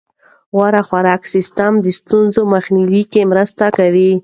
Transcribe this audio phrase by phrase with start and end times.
[0.57, 4.11] غوره خوراکي سیستم د ستونزو مخنیوي کې مرسته کوي.